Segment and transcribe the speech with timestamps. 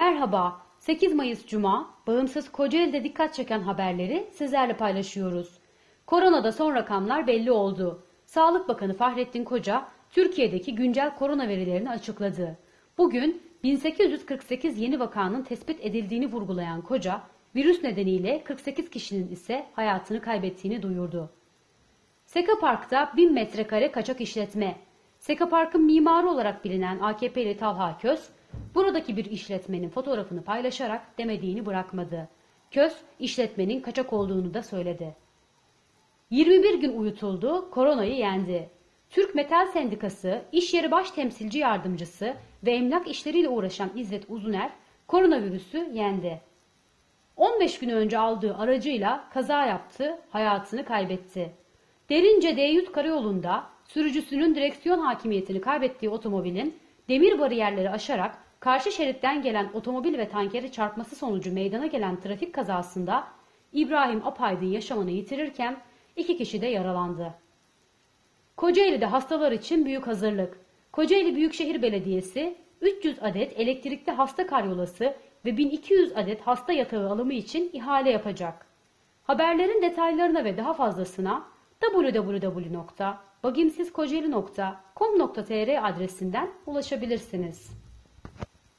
[0.00, 5.58] Merhaba, 8 Mayıs Cuma, bağımsız Kocaeli'de dikkat çeken haberleri sizlerle paylaşıyoruz.
[6.06, 8.06] Koronada son rakamlar belli oldu.
[8.24, 12.58] Sağlık Bakanı Fahrettin Koca, Türkiye'deki güncel korona verilerini açıkladı.
[12.98, 17.22] Bugün 1848 yeni vakanın tespit edildiğini vurgulayan Koca,
[17.56, 21.30] virüs nedeniyle 48 kişinin ise hayatını kaybettiğini duyurdu.
[22.26, 24.76] Seka Park'ta 1000 metrekare kaçak işletme.
[25.18, 28.30] Seka Park'ın mimarı olarak bilinen AKP'li Talha Köz,
[28.74, 32.28] buradaki bir işletmenin fotoğrafını paylaşarak demediğini bırakmadı.
[32.70, 35.16] Köz, işletmenin kaçak olduğunu da söyledi.
[36.30, 38.70] 21 gün uyutuldu, koronayı yendi.
[39.10, 42.34] Türk Metal Sendikası, iş yeri baş temsilci yardımcısı
[42.64, 44.70] ve emlak işleriyle uğraşan İzzet Uzuner,
[45.06, 46.40] koronavirüsü yendi.
[47.36, 51.52] 15 gün önce aldığı aracıyla kaza yaptı, hayatını kaybetti.
[52.10, 60.18] Derince D100 karayolunda sürücüsünün direksiyon hakimiyetini kaybettiği otomobilin demir bariyerleri aşarak karşı şeritten gelen otomobil
[60.18, 63.28] ve tankeri çarpması sonucu meydana gelen trafik kazasında
[63.72, 65.76] İbrahim Apaydın yaşamını yitirirken
[66.16, 67.34] iki kişi de yaralandı.
[68.56, 70.60] Kocaeli'de hastalar için büyük hazırlık.
[70.92, 77.70] Kocaeli Büyükşehir Belediyesi 300 adet elektrikli hasta karyolası ve 1200 adet hasta yatağı alımı için
[77.72, 78.66] ihale yapacak.
[79.22, 81.44] Haberlerin detaylarına ve daha fazlasına
[83.44, 87.70] www.bagimsizkocaeli.com.tr adresinden ulaşabilirsiniz.